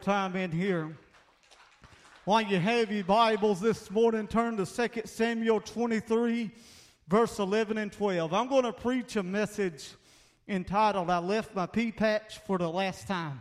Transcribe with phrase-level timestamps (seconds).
[0.00, 0.96] time in here.
[2.24, 6.50] While you have your Bibles this morning, turn to 2 Samuel 23,
[7.06, 8.32] verse 11 and 12.
[8.32, 9.90] I'm going to preach a message
[10.48, 13.40] entitled, I Left My Pea Patch for the Last Time.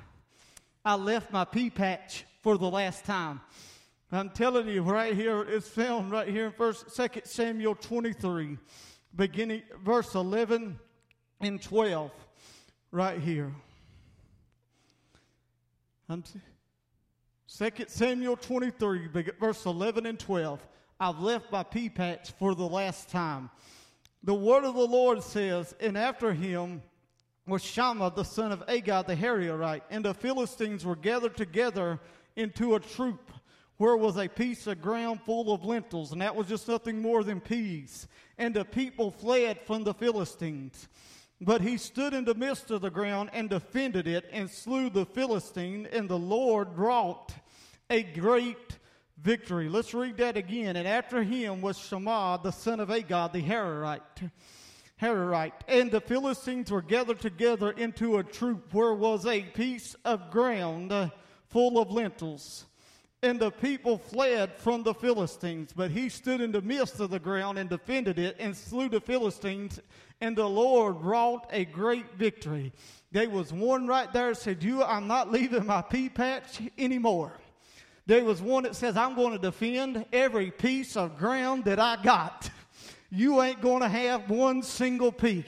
[0.84, 3.41] I left my pea patch for the last time.
[4.12, 8.57] I'm telling you right here, it's found right here in first, 2 Samuel 23,
[9.16, 10.80] beginning verse 11
[11.41, 12.12] and 12,
[12.91, 13.54] right here.
[16.10, 16.23] I'm,
[17.57, 19.08] 2 Samuel 23,
[19.39, 20.66] verse 11 and 12.
[20.99, 23.49] I've left my pea patch for the last time.
[24.23, 26.84] The word of the Lord says, And after him
[27.48, 31.99] was Shammah the son of Agag the Hararite, and the Philistines were gathered together
[32.35, 33.31] into a troop
[33.77, 37.23] where was a piece of ground full of lentils, and that was just nothing more
[37.23, 38.07] than peas.
[38.38, 40.88] And the people fled from the Philistines.
[41.41, 45.05] But he stood in the midst of the ground and defended it and slew the
[45.05, 47.34] Philistine, and the Lord wrought
[47.89, 48.77] a great
[49.17, 49.70] victory.
[49.70, 50.76] Let's read that again.
[50.76, 54.31] And after him was Shammah, the son of Agag, the Hararite.
[55.01, 55.62] Hararite.
[55.68, 60.93] And the Philistines were gathered together into a troop where was a piece of ground
[61.48, 62.65] full of lentils.
[63.21, 67.19] And the people fled from the Philistines, but he stood in the midst of the
[67.19, 69.81] ground and defended it and slew the Philistines
[70.22, 72.73] and the Lord wrought a great victory.
[73.12, 77.34] There was one right there said, You, I'm not leaving my pea patch anymore.
[78.06, 82.01] There was one that says, I'm going to defend every piece of ground that I
[82.01, 82.50] got.
[83.12, 85.44] You ain't going to have one single pea.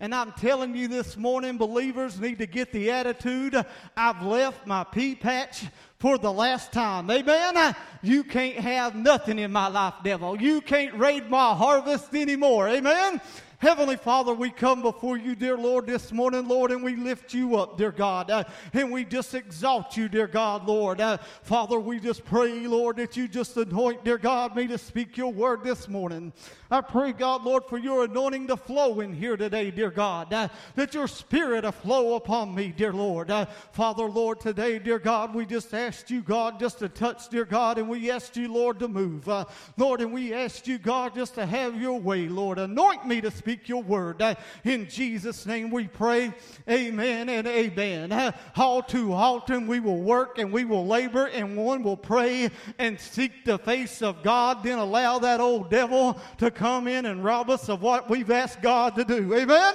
[0.00, 3.54] And I'm telling you this morning, believers need to get the attitude
[3.96, 5.64] I've left my pea patch
[6.02, 7.08] for the last time.
[7.12, 7.76] Amen.
[8.02, 10.38] You can't have nothing in my life, devil.
[10.42, 12.68] You can't raid my harvest anymore.
[12.68, 13.20] Amen.
[13.58, 17.56] Heavenly Father, we come before you, dear Lord, this morning, Lord, and we lift you
[17.56, 18.42] up, dear God, uh,
[18.72, 21.00] and we just exalt you, dear God, Lord.
[21.00, 25.16] Uh, Father, we just pray, Lord, that you just anoint, dear God, me to speak
[25.16, 26.32] your word this morning.
[26.72, 30.48] I pray, God, Lord, for your anointing to flow in here today, dear God, uh,
[30.74, 33.30] that your spirit to flow upon me, dear Lord.
[33.30, 37.44] Uh, Father, Lord, today, dear God, we just asked you, God, just to touch, dear
[37.44, 39.28] God, and we asked you, Lord, to move.
[39.28, 39.44] Uh,
[39.76, 42.58] Lord, and we asked you, God, just to have your way, Lord.
[42.58, 44.22] Anoint me to speak your word.
[44.22, 46.32] Uh, in Jesus' name we pray.
[46.70, 48.12] Amen and amen.
[48.12, 52.48] Uh, all too often we will work and we will labor and one will pray
[52.78, 57.24] and seek the face of God, then allow that old devil to come in and
[57.24, 59.34] rob us of what we've asked God to do.
[59.34, 59.74] Amen.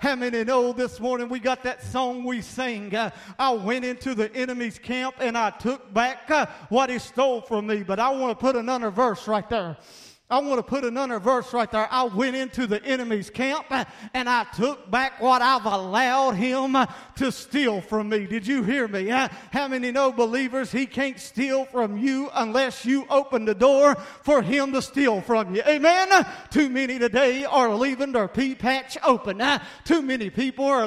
[0.00, 2.94] How many know this morning we got that song we sang?
[2.94, 7.40] Uh, I went into the enemy's camp and I took back uh, what he stole
[7.40, 7.82] from me.
[7.82, 9.76] But I want to put another verse right there.
[10.30, 11.88] I want to put another verse right there.
[11.90, 13.64] I went into the enemy's camp
[14.12, 16.76] and I took back what I've allowed him
[17.16, 18.26] to steal from me.
[18.26, 19.08] Did you hear me?
[19.08, 24.42] How many know believers he can't steal from you unless you open the door for
[24.42, 25.62] him to steal from you?
[25.66, 26.10] Amen.
[26.50, 29.42] Too many today are leaving their pea patch open.
[29.84, 30.86] Too many people are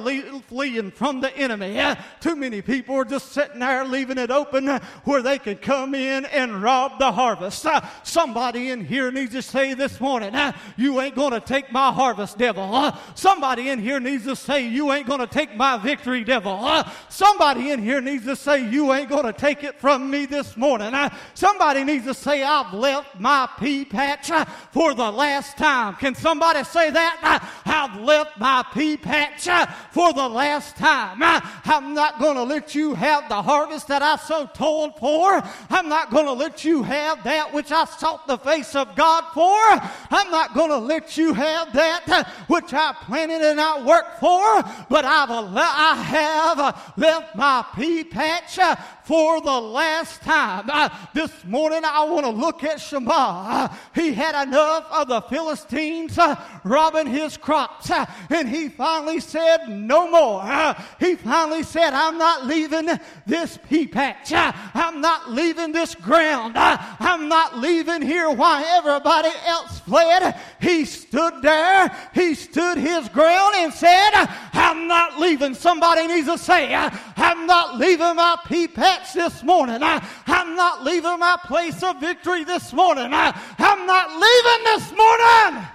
[0.49, 1.81] fleeing from the enemy.
[2.19, 4.67] Too many people are just sitting there leaving it open
[5.03, 7.65] where they can come in and rob the harvest.
[8.03, 10.33] Somebody in here needs to say this morning,
[10.77, 12.91] You ain't going to take my harvest, devil.
[13.15, 16.83] Somebody in here needs to say, You ain't going to take my victory, devil.
[17.09, 20.57] Somebody in here needs to say, You ain't going to take it from me this
[20.57, 20.93] morning.
[21.33, 24.31] Somebody needs to say, I've left my pea patch
[24.71, 25.95] for the last time.
[25.95, 27.49] Can somebody say that?
[27.65, 29.45] I've left my pea patch
[29.91, 31.19] for the last time.
[31.21, 35.41] I'm not going to let you have the harvest that I so toiled for.
[35.69, 39.20] I'm not going to let you have that which I sought the face of God
[39.21, 39.89] God for.
[40.11, 44.63] I'm not going to let you have that which I planted and I worked for,
[44.89, 48.59] but I've, I have left my pea patch
[49.03, 50.69] for the last time.
[50.71, 52.81] Uh, this morning I want to look at.
[52.93, 59.19] Uh, he had enough of the Philistines uh, robbing his crops, uh, and he finally
[59.19, 60.75] said, No more.
[60.99, 62.89] He finally said, I'm not leaving
[63.25, 64.31] this pea patch.
[64.33, 66.53] I'm not leaving this ground.
[66.57, 69.10] I'm not leaving here while everybody
[69.45, 70.39] else fled.
[70.61, 74.11] He stood there, he stood his ground and said,
[74.53, 75.53] I'm not leaving.
[75.53, 79.83] Somebody needs to say, I'm not leaving my pea patch this morning.
[79.83, 83.09] I, am not leaving my place of victory this morning.
[83.13, 85.67] I'm not leaving this morning.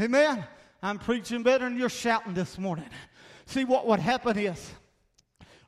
[0.00, 0.44] Amen.
[0.82, 2.88] I'm preaching better than you're shouting this morning.
[3.46, 4.70] See, what would happen is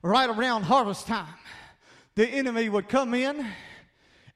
[0.02, 1.34] right around harvest time,
[2.14, 3.46] the enemy would come in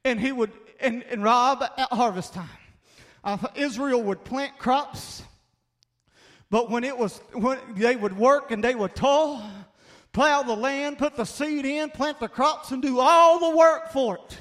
[0.04, 2.48] and he would and, and rob at harvest time.
[3.24, 5.22] Uh, Israel would plant crops,
[6.50, 9.42] but when it was when they would work and they would toil,
[10.12, 13.90] plow the land, put the seed in, plant the crops, and do all the work
[13.90, 14.38] for it.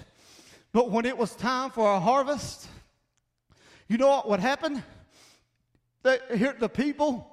[0.72, 2.68] But when it was time for a harvest,
[3.88, 4.84] you know what would happen?
[6.04, 7.28] The, here, the people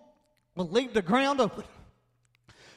[0.57, 1.65] would leave the ground open.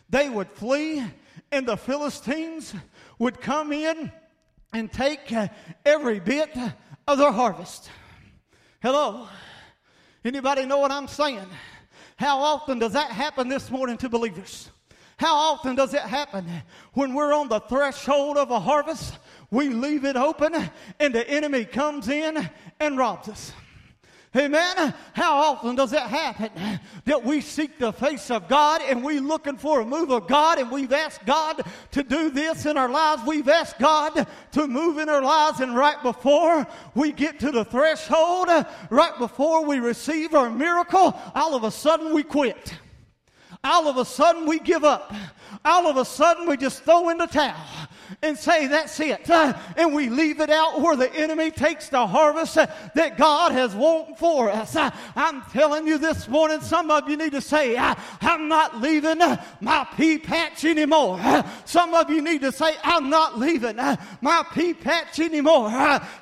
[0.10, 1.04] They would flee,
[1.52, 2.74] and the Philistines
[3.20, 4.12] would come in
[4.76, 5.48] and take uh,
[5.86, 6.54] every bit
[7.08, 7.90] of their harvest.
[8.82, 9.26] Hello?
[10.26, 11.48] Anybody know what I'm saying?
[12.18, 14.70] How often does that happen this morning to believers?
[15.16, 16.46] How often does it happen
[16.92, 19.18] when we're on the threshold of a harvest?
[19.50, 20.54] We leave it open
[21.00, 22.50] and the enemy comes in
[22.82, 23.54] and robs us.
[24.36, 24.94] Amen.
[25.14, 26.52] How often does it happen
[27.06, 30.60] that we seek the face of God and we're looking for a move of God
[30.60, 31.62] and we've asked God
[31.92, 33.24] to do this in our lives.
[33.26, 37.64] We've asked God to move in our lives and right before we get to the
[37.64, 38.50] threshold,
[38.90, 42.76] right before we receive our miracle, all of a sudden we quit.
[43.64, 45.14] All of a sudden we give up.
[45.64, 47.56] All of a sudden we just throw in the towel
[48.22, 49.30] and say, That's it.
[49.30, 53.52] Uh, and we leave it out where the enemy takes the harvest uh, that God
[53.52, 54.76] has won for us.
[54.76, 59.22] Uh, I'm telling you this morning, some of you need to say, I'm not leaving
[59.22, 61.20] uh, my pea patch anymore.
[61.22, 65.70] Uh, some of you need to say, I'm not leaving uh, my pea patch anymore.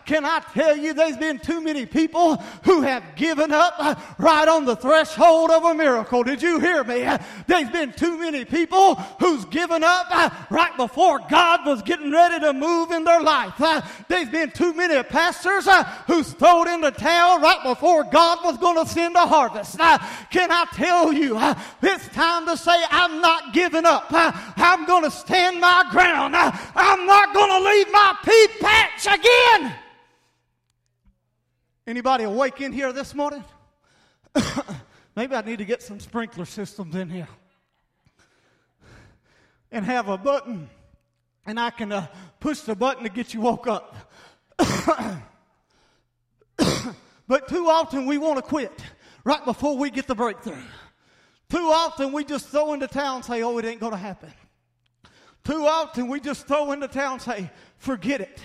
[0.05, 4.65] Can I tell you, there's been too many people who have given up right on
[4.65, 6.23] the threshold of a miracle.
[6.23, 7.07] Did you hear me?
[7.47, 10.09] There's been too many people who's given up
[10.49, 13.59] right before God was getting ready to move in their life.
[13.59, 18.39] Uh, there's been too many pastors uh, who's thrown in the towel right before God
[18.43, 19.79] was going to send a harvest.
[19.79, 19.97] Uh,
[20.29, 24.11] can I tell you, uh, it's time to say, I'm not giving up.
[24.11, 26.35] Uh, I'm going to stand my ground.
[26.35, 29.75] Uh, I'm not going to leave my pea patch again.
[31.85, 33.43] Anybody awake in here this morning?
[35.15, 37.27] Maybe I need to get some sprinkler systems in here
[39.71, 40.69] and have a button
[41.45, 42.07] and I can uh,
[42.39, 43.95] push the button to get you woke up.
[47.27, 48.71] but too often we want to quit
[49.23, 50.61] right before we get the breakthrough.
[51.49, 54.33] Too often we just throw into town and say, oh, it ain't going to happen.
[55.43, 58.39] Too often we just throw into town and say, forget it.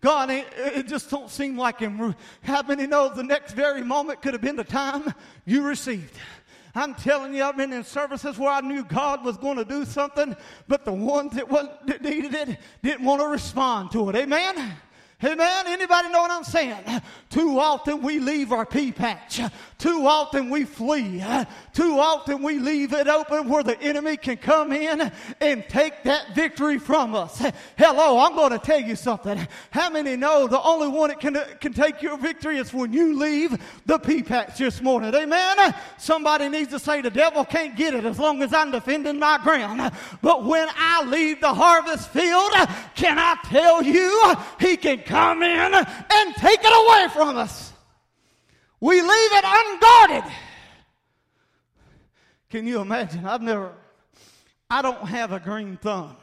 [0.00, 2.14] God, it just don't seem like him.
[2.42, 5.14] How many know the next very moment could have been the time
[5.46, 6.14] you received?
[6.74, 9.84] I'm telling you, I've been in services where I knew God was going to do
[9.84, 10.36] something,
[10.66, 11.48] but the ones that,
[11.86, 14.16] that needed it didn't want to respond to it.
[14.16, 14.74] Amen?
[15.24, 15.66] Amen.
[15.66, 16.84] Anybody know what I'm saying?
[17.30, 19.40] Too often we leave our pea patch.
[19.78, 21.24] Too often we flee.
[21.72, 25.10] Too often we leave it open where the enemy can come in
[25.40, 27.42] and take that victory from us.
[27.78, 29.48] Hello, I'm going to tell you something.
[29.70, 33.18] How many know the only one that can, can take your victory is when you
[33.18, 33.56] leave
[33.86, 35.14] the pea patch this morning?
[35.14, 35.74] Amen.
[35.96, 39.38] Somebody needs to say the devil can't get it as long as I'm defending my
[39.38, 39.90] ground.
[40.20, 42.52] But when I leave the harvest field,
[42.94, 47.72] can I tell you, he can come in and take it away from us.
[48.80, 50.32] We leave it unguarded.
[52.50, 53.24] Can you imagine?
[53.24, 53.72] I've never,
[54.68, 56.16] I don't have a green thumb.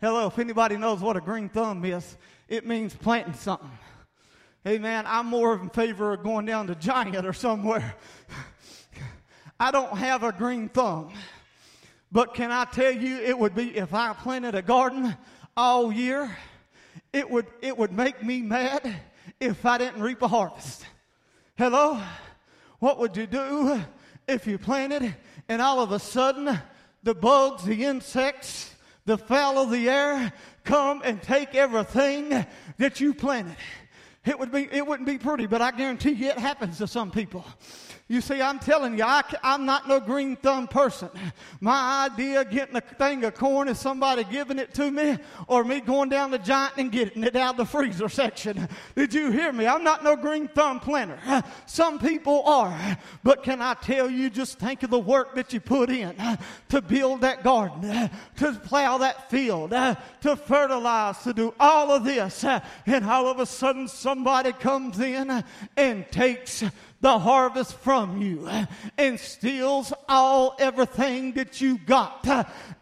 [0.00, 2.16] Hello, if anybody knows what a green thumb is,
[2.48, 3.70] it means planting something.
[4.64, 7.94] Hey man, I'm more in favor of going down to Giant or somewhere.
[9.60, 11.12] I don't have a green thumb.
[12.10, 15.16] But can I tell you, it would be if I planted a garden
[15.56, 16.36] all year
[17.12, 18.94] it would, it would make me mad
[19.40, 20.84] if I didn't reap a harvest.
[21.56, 22.00] Hello?
[22.78, 23.82] What would you do
[24.26, 25.14] if you planted
[25.48, 26.58] and all of a sudden
[27.02, 28.74] the bugs, the insects,
[29.04, 30.32] the fowl of the air
[30.64, 32.46] come and take everything
[32.78, 33.56] that you planted?
[34.24, 37.10] It would be, it wouldn't be pretty, but I guarantee you it happens to some
[37.10, 37.44] people.
[38.10, 41.10] You see, I'm telling you, I, am not no green thumb person.
[41.60, 45.62] My idea of getting a thing of corn is somebody giving it to me or
[45.62, 48.66] me going down the giant and getting it out of the freezer section.
[48.96, 49.66] Did you hear me?
[49.66, 51.18] I'm not no green thumb planter.
[51.66, 52.96] Some people are.
[53.22, 56.16] But can I tell you, just think of the work that you put in
[56.70, 62.42] to build that garden, to plow that field, to fertilize, to do all of this.
[62.86, 65.44] And all of a sudden, somebody comes in
[65.76, 66.64] and takes
[67.00, 68.48] the harvest from you
[68.96, 72.26] and steals all everything that you got.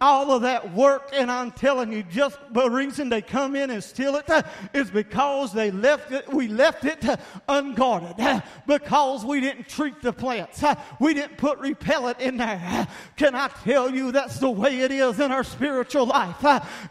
[0.00, 3.84] All of that work, and I'm telling you, just the reason they come in and
[3.84, 4.30] steal it
[4.72, 7.04] is because they left it, we left it
[7.48, 10.64] unguarded, because we didn't treat the plants.
[10.98, 12.88] We didn't put repellent in there.
[13.16, 16.40] Can I tell you that's the way it is in our spiritual life?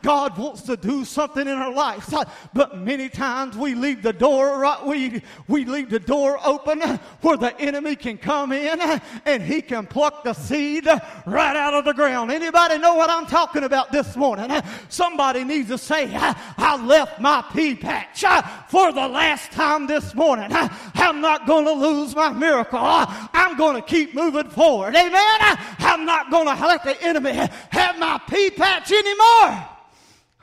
[0.03, 2.13] God wants to do something in our lives,
[2.53, 7.59] but many times we leave the door we we leave the door open where the
[7.59, 8.79] enemy can come in
[9.25, 10.85] and he can pluck the seed
[11.25, 12.31] right out of the ground.
[12.31, 14.51] Anybody know what I'm talking about this morning?
[14.89, 18.21] Somebody needs to say, I left my pea patch
[18.69, 20.49] for the last time this morning.
[20.51, 22.79] I'm not going to lose my miracle.
[22.79, 24.95] I'm going to keep moving forward.
[24.95, 25.39] Amen.
[25.79, 29.67] I'm not going to let the enemy have my pea patch anymore.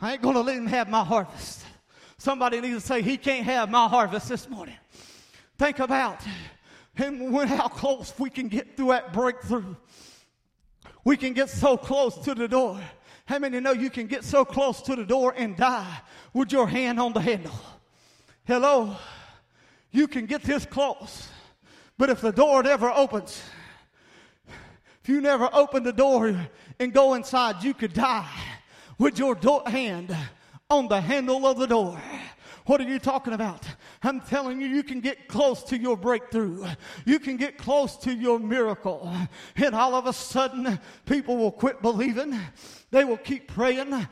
[0.01, 1.65] I ain't going to let him have my harvest.
[2.19, 4.77] Somebody needs to say, He can't have my harvest this morning.
[5.59, 6.21] Think about
[6.97, 9.75] and when how close we can get through that breakthrough.
[11.05, 12.81] We can get so close to the door.
[13.27, 16.01] How many know you can get so close to the door and die
[16.33, 17.59] with your hand on the handle?
[18.45, 18.97] Hello?
[19.91, 21.29] You can get this close,
[21.99, 23.43] but if the door never opens,
[25.03, 28.29] if you never open the door and go inside, you could die
[28.99, 30.17] with your door hand
[30.71, 32.01] on the handle of the door.
[32.67, 33.67] What are you talking about?
[34.03, 36.67] I'm telling you, you can get close to your breakthrough.
[37.05, 39.13] You can get close to your miracle.
[39.57, 42.39] And all of a sudden, people will quit believing.
[42.91, 44.07] They will keep praying.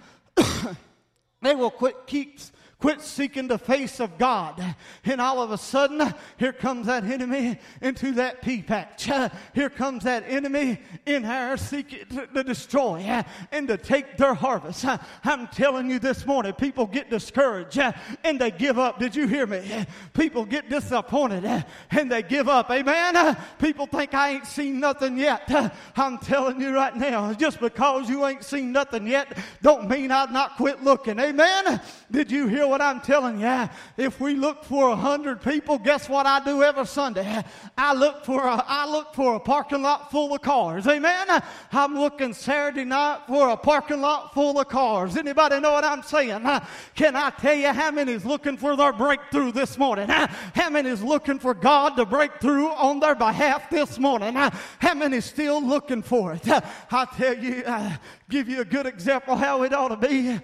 [1.43, 2.39] they will quit keep
[2.81, 4.75] Quit seeking the face of God.
[5.05, 9.11] And all of a sudden, here comes that enemy into that pea patch.
[9.55, 13.23] Here comes that enemy in there seeking to destroy
[13.53, 14.87] and to take their harvest.
[15.25, 17.79] I'm telling you this morning, people get discouraged
[18.25, 18.99] and they give up.
[18.99, 19.85] Did you hear me?
[20.15, 21.45] People get disappointed
[21.91, 22.71] and they give up.
[22.71, 23.37] Amen.
[23.59, 25.75] People think I ain't seen nothing yet.
[25.97, 30.33] I'm telling you right now, just because you ain't seen nothing yet, don't mean I've
[30.33, 31.19] not quit looking.
[31.19, 31.81] Amen.
[32.11, 33.69] Did you hear what I'm telling you?
[33.97, 37.45] If we look for a hundred people, guess what I do every Sunday?
[37.77, 40.87] I look for a, I look for a parking lot full of cars.
[40.87, 41.27] Amen.
[41.73, 45.17] I'm looking Saturday night for a parking lot full of cars.
[45.17, 46.49] Anybody know what I'm saying?
[46.95, 50.09] Can I tell you how many is looking for their breakthrough this morning?
[50.09, 54.35] How many is looking for God to break through on their behalf this morning?
[54.35, 56.49] How many is still looking for it?
[56.49, 57.97] I tell you, uh,
[58.29, 60.39] give you a good example how it ought to be.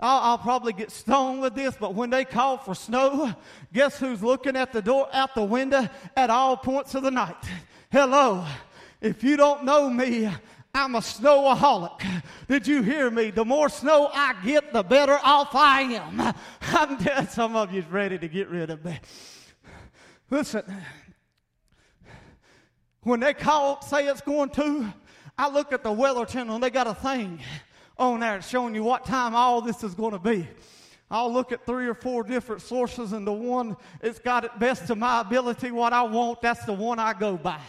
[0.00, 3.32] I'll, I'll, probably get stoned with this, but when they call for snow,
[3.72, 7.36] guess who's looking at the door, out the window at all points of the night?
[7.92, 8.44] Hello.
[9.00, 10.28] If you don't know me,
[10.74, 12.22] I'm a snowaholic.
[12.48, 13.30] Did you hear me?
[13.30, 16.20] The more snow I get, the better off I am.
[16.62, 17.30] I'm dead.
[17.30, 18.98] Some of you's ready to get rid of me.
[20.30, 20.64] Listen,
[23.02, 24.92] when they call, say it's going to,
[25.38, 27.40] I look at the weather channel and they got a thing
[27.98, 30.48] on there showing you what time all this is going to be.
[31.10, 34.86] I'll look at three or four different sources, and the one that's got it best
[34.88, 37.60] to my ability, what I want, that's the one I go by.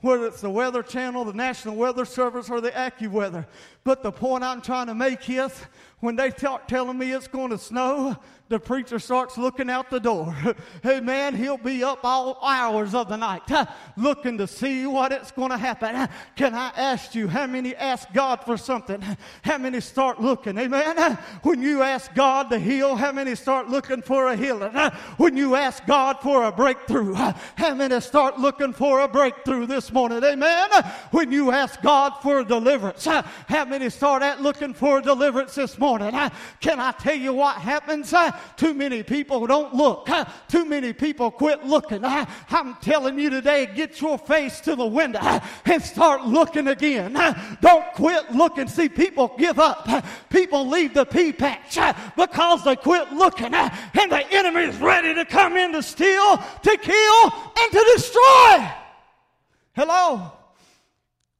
[0.00, 3.46] Whether it's the Weather Channel, the National Weather Service, or the AccuWeather.
[3.84, 5.52] But the point I'm trying to make is
[6.00, 8.16] when they start telling me it's going to snow,
[8.48, 10.34] the preacher starts looking out the door.
[10.82, 13.42] hey man, he'll be up all hours of the night
[13.96, 16.08] looking to see what it's going to happen.
[16.36, 19.02] Can I ask you how many ask God for something?
[19.42, 20.56] How many start looking?
[20.56, 21.18] Amen.
[21.42, 24.72] When you ask God to heal, how many start looking for a healing?
[25.16, 29.92] When you ask God for a breakthrough, how many start looking for a breakthrough this
[29.92, 30.22] morning?
[30.24, 30.70] Amen.
[31.10, 35.87] When you ask God for deliverance, how many start at looking for deliverance this morning?
[35.96, 38.12] Can I tell you what happens?
[38.12, 40.10] Uh, too many people don't look.
[40.10, 42.04] Uh, too many people quit looking.
[42.04, 47.14] Uh, I'm telling you today, get your face to the window and start looking again.
[47.60, 48.68] Don't quit looking.
[48.68, 49.88] See, people give up.
[50.28, 51.78] People leave the pea patch
[52.16, 53.54] because they quit looking.
[53.54, 57.24] And the enemy is ready to come in to steal, to kill,
[57.56, 58.70] and to destroy.
[59.74, 60.32] Hello?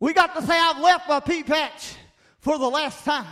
[0.01, 1.95] We got to say, I've left my pea patch
[2.39, 3.27] for the last time.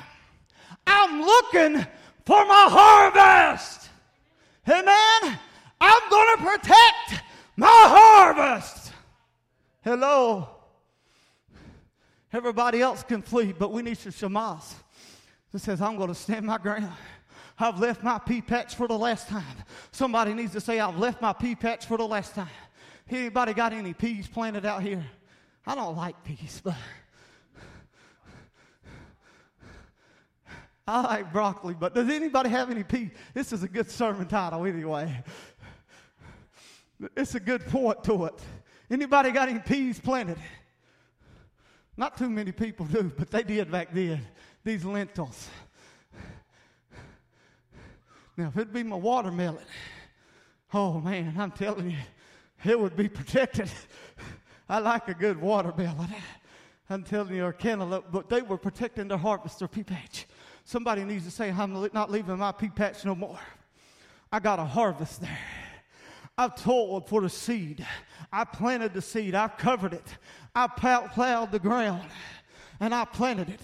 [0.87, 1.87] I'm looking
[2.25, 3.89] for my harvest.
[4.69, 5.39] Amen.
[5.81, 7.25] I'm going to protect
[7.57, 8.93] my harvest.
[9.83, 10.49] Hello.
[12.33, 14.75] Everybody else can flee, but we need some Shammahs
[15.53, 16.91] that says, I'm going to stand my ground.
[17.59, 19.57] I've left my pea patch for the last time.
[19.91, 22.49] Somebody needs to say, I've left my pea patch for the last time.
[23.09, 25.05] Anybody got any peas planted out here?
[25.67, 26.75] I don't like peas, but
[30.87, 33.11] I like broccoli, but does anybody have any peas?
[33.35, 35.23] This is a good sermon title anyway.
[37.17, 38.41] It's a good point to it.
[38.89, 40.39] Anybody got any peas planted?
[41.97, 44.21] Not too many people do, but they did back then.
[44.63, 45.49] These lentils.
[48.37, 49.65] Now, if it'd be my watermelon,
[50.73, 51.97] oh man, I'm telling you,
[52.65, 53.71] it would be protected.
[54.69, 56.15] I like a good watermelon.
[56.89, 60.26] I'm telling you, or cantaloupe, but they were protecting their harvest, their pea patch.
[60.69, 63.39] Somebody needs to say, I'm not leaving my pea patch no more.
[64.33, 65.39] I got a harvest there.
[66.37, 67.87] I've toiled for the seed.
[68.33, 69.37] I planted the seed.
[69.37, 70.17] I've covered it.
[70.57, 72.11] I plowed the ground
[72.81, 73.61] and I planted it.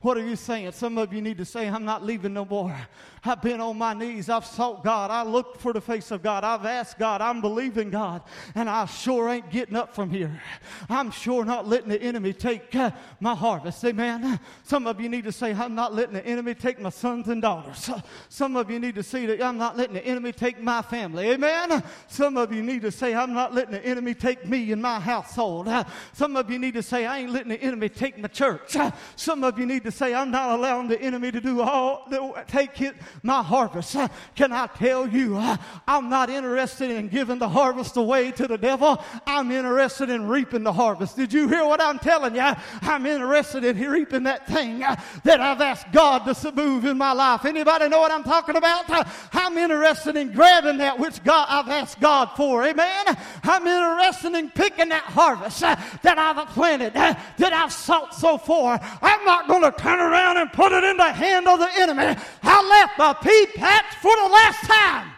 [0.00, 0.72] What are you saying?
[0.72, 2.76] Some of you need to say, I'm not leaving no more.
[3.24, 4.28] I've been on my knees.
[4.28, 5.10] I've sought God.
[5.10, 6.44] I looked for the face of God.
[6.44, 7.20] I've asked God.
[7.20, 8.22] I'm believing God.
[8.54, 10.42] And I sure ain't getting up from here.
[10.88, 12.90] I'm sure not letting the enemy take uh,
[13.20, 13.84] my harvest.
[13.84, 14.38] Amen.
[14.64, 17.40] Some of you need to say, I'm not letting the enemy take my sons and
[17.40, 17.90] daughters.
[18.28, 21.30] Some of you need to say that I'm not letting the enemy take my family.
[21.30, 21.82] Amen.
[22.08, 25.00] Some of you need to say, I'm not letting the enemy take me and my
[25.00, 25.68] household.
[26.12, 28.76] Some of you need to say, I ain't letting the enemy take my church.
[29.16, 32.06] Some of you need to say, I'm not allowing the enemy to do all,
[32.48, 33.96] take it, my harvest.
[33.96, 35.56] Uh, can I tell you, uh,
[35.86, 39.02] I'm not interested in giving the harvest away to the devil.
[39.26, 41.16] I'm interested in reaping the harvest.
[41.16, 42.52] Did you hear what I'm telling you?
[42.82, 47.12] I'm interested in reaping that thing uh, that I've asked God to move in my
[47.12, 47.44] life.
[47.44, 48.84] Anybody know what I'm talking about?
[49.32, 52.64] I'm interested in grabbing that which God I've asked God for.
[52.64, 53.04] Amen.
[53.42, 58.80] I'm interested in picking that harvest that I've planted, that I've sought so far.
[59.02, 62.16] I'm not going to turn around and put it in the hand of the enemy.
[62.42, 65.12] I left a pea patch for the last time.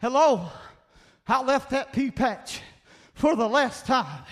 [0.00, 0.48] Hello.
[1.26, 2.62] I left that pea patch
[3.12, 4.24] for the last time.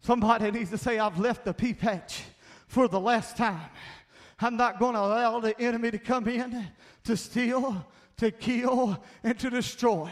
[0.00, 2.22] Somebody needs to say, I've left the pea patch
[2.66, 3.70] for the last time.
[4.40, 6.66] I'm not going to allow the enemy to come in
[7.04, 7.86] to steal,
[8.18, 10.10] to kill, and to destroy.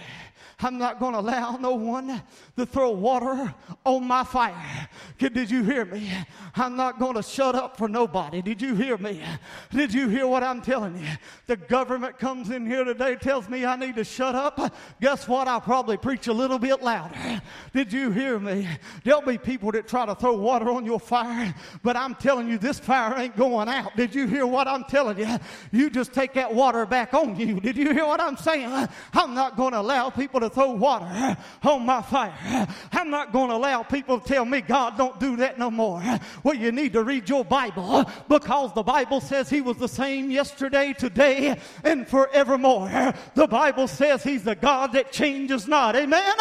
[0.59, 2.23] I'm not going to allow no one
[2.57, 4.89] to throw water on my fire.
[5.19, 6.11] Did you hear me?
[6.55, 8.41] I'm not going to shut up for nobody.
[8.41, 9.23] Did you hear me?
[9.71, 11.09] Did you hear what I'm telling you?
[11.47, 14.75] The government comes in here today, tells me I need to shut up.
[14.99, 15.47] Guess what?
[15.47, 17.43] I'll probably preach a little bit louder.
[17.75, 18.67] Did you hear me?
[19.05, 22.57] There'll be people that try to throw water on your fire, but I'm telling you,
[22.57, 23.95] this fire ain't going out.
[23.95, 25.37] Did you hear what I'm telling you?
[25.71, 27.61] You just take that water back on you.
[27.61, 28.89] Did you hear what I'm saying?
[29.13, 32.67] I'm not going to allow people to to throw water on my fire.
[32.93, 36.03] I'm not going to allow people to tell me, God, don't do that no more.
[36.43, 40.31] Well, you need to read your Bible because the Bible says He was the same
[40.31, 43.15] yesterday, today, and forevermore.
[43.35, 45.97] The Bible says He's the God that changes not.
[45.97, 46.35] Amen.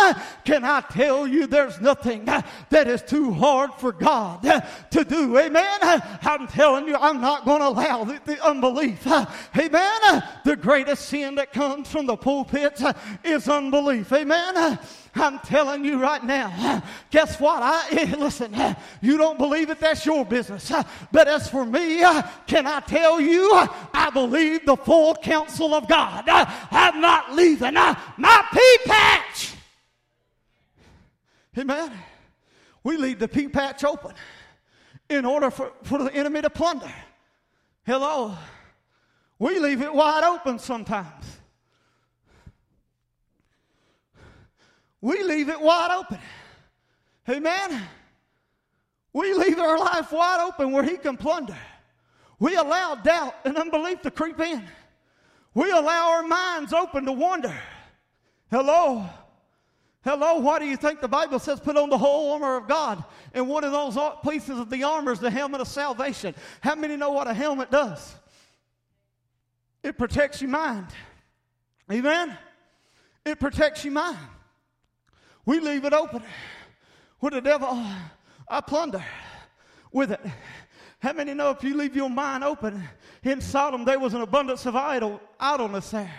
[0.44, 4.42] Can I tell you there's nothing that is too hard for God
[4.92, 5.38] to do?
[5.38, 5.80] Amen.
[5.82, 9.06] I'm telling you, I'm not going to allow the, the unbelief.
[9.08, 10.24] Amen.
[10.44, 12.82] The greatest sin that comes from the pulpit
[13.24, 14.80] is unbelief Amen.
[15.16, 17.62] I'm telling you right now, guess what?
[17.64, 18.54] I listen,
[19.02, 20.72] you don't believe it, that's your business.
[21.12, 22.00] But as for me,
[22.48, 23.50] can I tell you,
[23.94, 26.26] I believe the full counsel of God.
[26.28, 29.54] I'm not leaving my pea patch.
[31.58, 31.92] Amen.
[32.84, 34.14] We leave the pea patch open
[35.10, 36.92] in order for, for the enemy to plunder.
[37.86, 38.36] Hello.
[39.40, 41.38] We leave it wide open sometimes.
[45.06, 46.18] We leave it wide open.
[47.30, 47.80] Amen.
[49.14, 51.56] We leave our life wide open where He can plunder.
[52.40, 54.64] We allow doubt and unbelief to creep in.
[55.54, 57.56] We allow our minds open to wonder.
[58.50, 59.06] Hello.
[60.04, 63.04] Hello, why do you think the Bible says put on the whole armor of God?
[63.36, 63.96] And one of those
[64.28, 66.34] pieces of the armor is the helmet of salvation.
[66.62, 68.16] How many know what a helmet does?
[69.84, 70.88] It protects your mind.
[71.92, 72.36] Amen?
[73.24, 74.18] It protects your mind.
[75.46, 76.24] We leave it open
[77.22, 77.68] with the devil.
[77.72, 78.00] Uh,
[78.48, 79.04] I plunder
[79.92, 80.22] with it.
[81.00, 82.84] How many know if you leave your mind open
[83.24, 86.14] in Sodom, there was an abundance of idle, idleness there?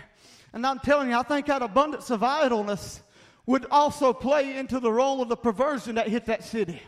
[0.53, 3.03] And I'm telling you, I think that abundance of idleness
[3.47, 6.81] would also play into the role of the perversion that hit that city.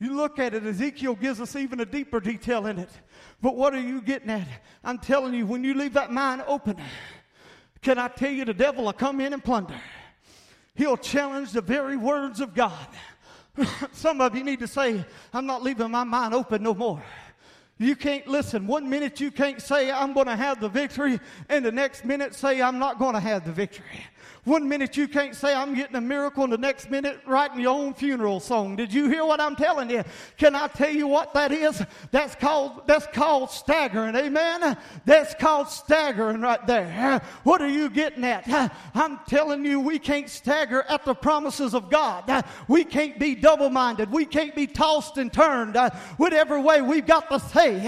[0.00, 2.90] You look at it, Ezekiel gives us even a deeper detail in it.
[3.40, 4.48] But what are you getting at?
[4.82, 6.76] I'm telling you, when you leave that mind open,
[7.82, 9.80] can I tell you the devil will come in and plunder?
[10.74, 12.86] He'll challenge the very words of God.
[13.92, 17.02] Some of you need to say, I'm not leaving my mind open no more.
[17.78, 18.66] You can't listen.
[18.66, 22.34] One minute you can't say, I'm going to have the victory, and the next minute
[22.34, 24.04] say, I'm not going to have the victory.
[24.44, 27.78] One minute you can't say, I'm getting a miracle, and the next minute writing your
[27.78, 28.74] own funeral song.
[28.74, 30.02] Did you hear what I'm telling you?
[30.36, 31.80] Can I tell you what that is?
[32.10, 34.16] That's called, that's called staggering.
[34.16, 34.76] Amen?
[35.04, 37.22] That's called staggering right there.
[37.44, 38.72] What are you getting at?
[38.96, 42.44] I'm telling you, we can't stagger at the promises of God.
[42.66, 44.10] We can't be double minded.
[44.10, 45.76] We can't be tossed and turned.
[46.16, 47.80] Whatever way we've got to say,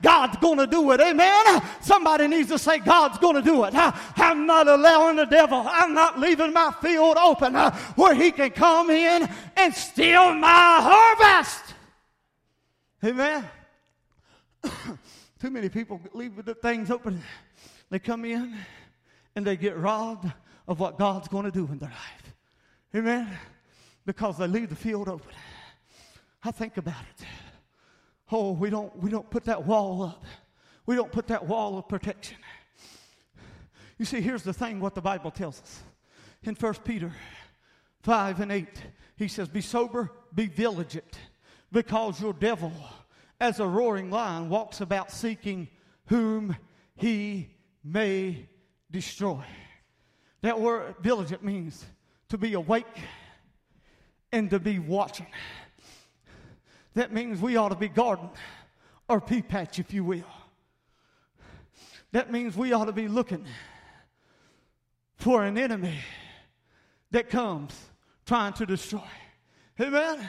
[0.00, 1.02] God's going to do it.
[1.02, 1.62] Amen?
[1.82, 3.74] Somebody needs to say, God's going to do it.
[3.74, 5.66] I'm not allowing the devil.
[5.68, 10.78] I'm not leaving my field open uh, where he can come in and steal my
[10.80, 11.74] harvest.
[13.04, 13.44] Amen.
[15.40, 17.20] Too many people leave the things open.
[17.90, 18.56] They come in
[19.34, 20.30] and they get robbed
[20.66, 22.34] of what God's going to do in their life.
[22.94, 23.28] Amen?
[24.06, 25.32] Because they leave the field open.
[26.44, 27.26] I think about it.
[28.30, 30.24] Oh, we don't, we don't put that wall up.
[30.86, 32.36] We don't put that wall of protection.
[33.98, 35.82] You see, here's the thing what the Bible tells us.
[36.42, 37.12] In 1 Peter
[38.02, 38.68] 5 and 8,
[39.16, 41.18] he says, Be sober, be vigilant,
[41.72, 42.72] because your devil,
[43.40, 45.68] as a roaring lion, walks about seeking
[46.06, 46.56] whom
[46.96, 47.50] he
[47.84, 48.48] may
[48.90, 49.42] destroy.
[50.42, 51.84] That word vigilant means
[52.28, 52.86] to be awake
[54.30, 55.26] and to be watching.
[56.94, 58.30] That means we ought to be guarding
[59.08, 60.24] our pea patch, if you will.
[62.12, 63.44] That means we ought to be looking
[65.16, 65.98] for an enemy
[67.10, 67.74] that comes
[68.26, 69.00] trying to destroy.
[69.80, 70.28] Amen.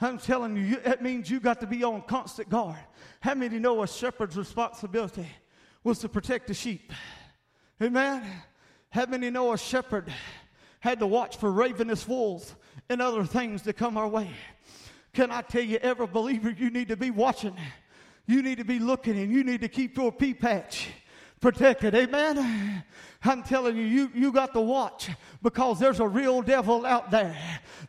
[0.00, 2.78] I'm telling you, that means you got to be on constant guard.
[3.20, 5.26] How many know a shepherd's responsibility
[5.84, 6.92] was to protect the sheep?
[7.80, 8.24] Amen.
[8.90, 10.12] How many know a shepherd
[10.80, 12.56] had to watch for ravenous wolves
[12.88, 14.30] and other things that come our way?
[15.12, 17.56] Can I tell you, every believer, you need to be watching.
[18.26, 20.88] You need to be looking and you need to keep your pea patch
[21.42, 21.94] protected.
[21.94, 22.82] Amen.
[23.24, 25.10] I'm telling you, you, you got to watch
[25.42, 27.36] because there's a real devil out there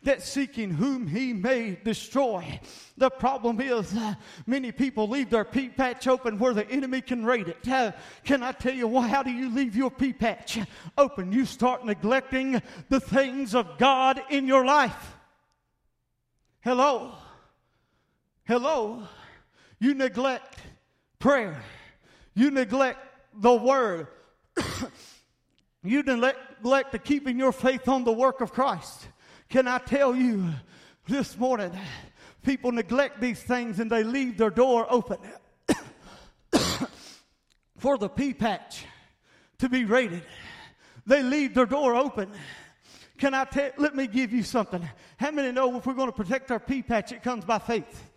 [0.02, 2.60] that's seeking whom he may destroy.
[2.98, 4.14] The problem is, uh,
[4.46, 7.66] many people leave their pea patch open where the enemy can raid it.
[7.66, 9.08] Uh, can I tell you why?
[9.08, 10.58] How do you leave your pea patch
[10.98, 11.32] open?
[11.32, 15.16] You start neglecting the things of God in your life.
[16.60, 17.12] Hello.
[18.44, 19.02] Hello.
[19.80, 20.58] You neglect
[21.18, 21.62] prayer.
[22.34, 22.98] You neglect
[23.36, 24.08] the word.
[25.82, 29.08] you neglect the keeping your faith on the work of Christ.
[29.48, 30.50] Can I tell you
[31.06, 31.72] this morning,
[32.42, 35.18] people neglect these things and they leave their door open
[37.78, 38.84] for the pea patch
[39.58, 40.22] to be raided.
[41.06, 42.30] They leave their door open.
[43.18, 44.86] Can I tell, let me give you something.
[45.18, 48.10] How many know if we're going to protect our pea patch, it comes by faith?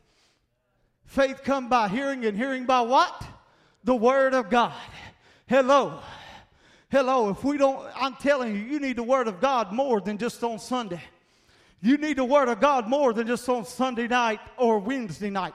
[1.05, 3.25] Faith come by hearing and hearing by what?
[3.87, 4.73] The word of God.
[5.47, 6.01] Hello.
[6.91, 7.29] Hello.
[7.29, 10.43] If we don't, I'm telling you, you need the Word of God more than just
[10.43, 11.01] on Sunday.
[11.81, 15.53] You need the Word of God more than just on Sunday night or Wednesday night.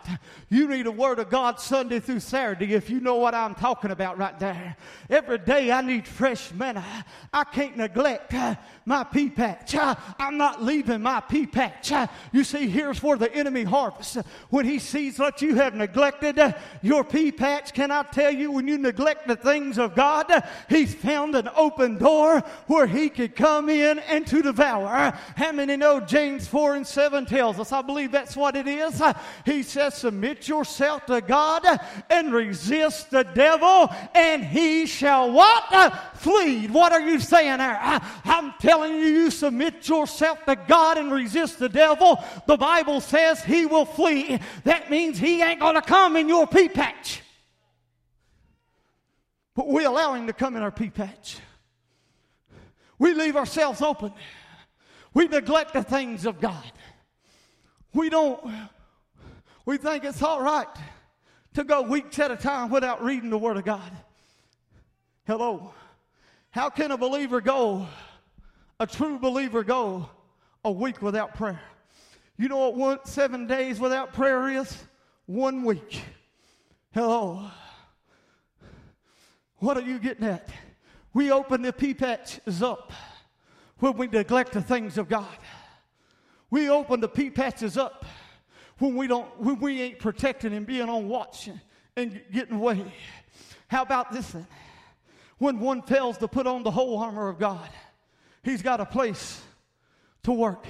[0.49, 3.90] You need the Word of God Sunday through Saturday if you know what I'm talking
[3.90, 4.77] about right there.
[5.11, 7.05] Every day I need fresh manna.
[7.35, 8.33] I can't neglect
[8.85, 9.75] my pea patch.
[10.18, 11.92] I'm not leaving my pea patch.
[12.33, 14.18] You see, here's where the enemy harvests.
[14.51, 16.40] When he sees that you have neglected
[16.83, 20.31] your pea patch, can I tell you, when you neglect the things of God,
[20.68, 25.12] he's found an open door where he could come in and to devour.
[25.37, 27.73] How many know James 4 and 7 tells us.
[27.73, 29.03] I believe that's what it is.
[29.45, 31.64] He says, Submit yourself to God
[32.11, 35.95] and resist the devil, and he shall what?
[36.14, 36.66] Flee.
[36.68, 37.79] What are you saying there?
[38.25, 42.23] I'm telling you, you submit yourself to God and resist the devil.
[42.47, 44.39] The Bible says he will flee.
[44.65, 47.23] That means he ain't going to come in your pea patch.
[49.55, 51.39] But we allow him to come in our pea patch.
[52.99, 54.13] We leave ourselves open.
[55.15, 56.73] We neglect the things of God.
[57.93, 58.41] We don't,
[59.67, 60.67] we think it's all right
[61.55, 63.93] to go weeks at a time without reading the Word of God.
[65.27, 65.75] Hello.
[66.51, 67.87] How can a believer go,
[68.83, 70.11] a true believer go
[70.64, 71.61] a week without prayer?
[72.37, 74.77] You know what one, seven days without prayer is?
[75.27, 76.03] One week.
[76.92, 77.49] Hello.
[79.59, 80.49] What are you getting at?
[81.14, 82.92] We open the pea patches up
[83.79, 85.38] when we neglect the things of God.
[86.51, 88.05] We open the pea patches up
[88.79, 91.49] when we don't when we ain't protecting and being on watch
[91.97, 92.92] and getting away.
[93.68, 94.49] How about this then?
[95.38, 97.68] When one fails to put on the whole armor of God,
[98.43, 99.41] he's got a place
[100.25, 100.67] to work.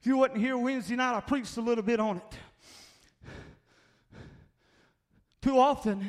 [0.00, 2.38] If you wasn't here Wednesday night, I preached a little bit on it.
[5.42, 6.06] Too often,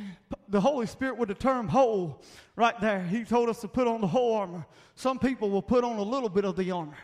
[0.49, 2.21] the Holy Spirit with the term whole
[2.55, 4.65] right there, He told us to put on the whole armor.
[4.95, 6.97] Some people will put on a little bit of the armor.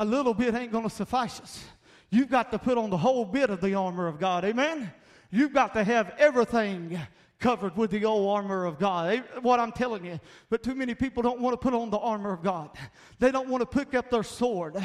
[0.00, 1.64] A little bit ain't going to suffice us.
[2.10, 4.44] You've got to put on the whole bit of the armor of God.
[4.44, 4.92] Amen?
[5.30, 6.98] You've got to have everything
[7.40, 9.24] covered with the old armor of God.
[9.40, 10.20] What I'm telling you.
[10.50, 12.70] But too many people don't want to put on the armor of God.
[13.18, 14.76] They don't want to pick up their sword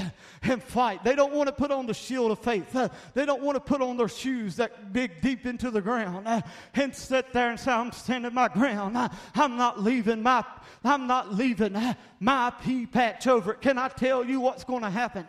[0.41, 1.04] and fight.
[1.04, 2.76] They don't want to put on the shield of faith.
[3.13, 6.96] They don't want to put on their shoes that dig deep into the ground and
[6.96, 8.98] sit there and say, I'm standing my ground.
[9.36, 10.44] I'm not leaving my
[10.84, 11.76] I'm not leaving
[12.20, 13.62] my pea patch over it.
[13.62, 15.28] Can I tell you what's going to happen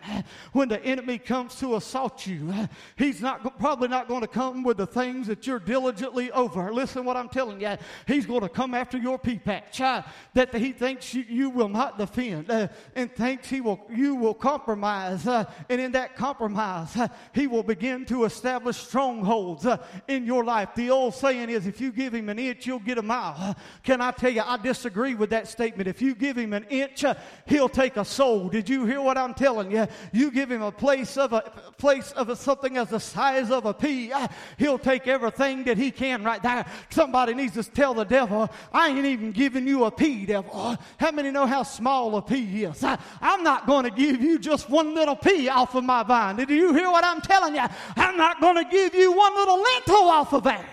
[0.52, 2.52] when the enemy comes to assault you?
[2.96, 6.72] He's not probably not going to come with the things that you're diligently over.
[6.72, 7.76] Listen what what I'm telling you?
[8.06, 10.02] He's going to come after your pea patch uh,
[10.34, 14.34] that he thinks you, you will not defend uh, and thinks he will, you will
[14.34, 15.26] compromise.
[15.26, 20.44] Uh, and in that compromise, uh, he will begin to establish strongholds uh, in your
[20.44, 20.70] life.
[20.74, 23.56] The old saying is if you give him an inch, you'll get a mile.
[23.82, 25.88] Can I tell you, I disagree with that statement.
[25.88, 27.04] If you give him an inch,
[27.46, 28.48] he'll take a soul.
[28.48, 29.86] Did you hear what I'm telling you?
[30.12, 31.42] You give him a place of a
[31.78, 34.12] place of a, something as the size of a pea,
[34.58, 36.66] he'll take everything that he can right there.
[37.06, 40.76] Somebody needs to tell the devil, I ain't even giving you a pea, devil.
[40.98, 42.82] How many know how small a pea is?
[42.82, 46.34] I, I'm not going to give you just one little pea off of my vine.
[46.34, 47.62] Did you hear what I'm telling you?
[47.94, 50.68] I'm not going to give you one little lentil off of there.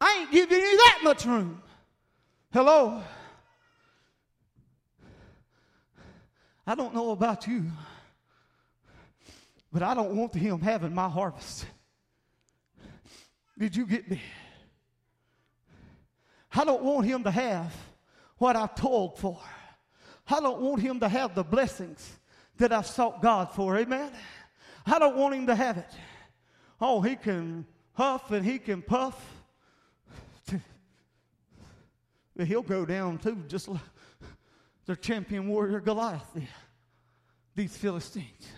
[0.00, 1.60] I ain't giving you that much room.
[2.52, 3.02] Hello?
[6.64, 7.64] I don't know about you,
[9.72, 11.66] but I don't want him having my harvest.
[13.58, 14.22] Did you get me?
[16.52, 17.74] I don't want him to have
[18.38, 19.38] what I've toiled for.
[20.28, 22.18] I don't want him to have the blessings
[22.56, 23.76] that I've sought God for.
[23.78, 24.10] Amen.
[24.86, 25.90] I don't want him to have it.
[26.80, 29.16] Oh, he can huff and he can puff.
[32.36, 33.80] But He'll go down too, just like
[34.86, 36.24] the champion warrior Goliath
[37.54, 38.48] These Philistines.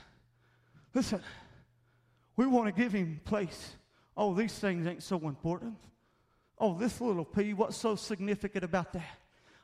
[0.95, 1.21] Listen,
[2.37, 3.77] we want to give him place.
[4.17, 5.77] Oh, these things ain't so important.
[6.65, 9.19] Oh, this little pea, what's so significant about that?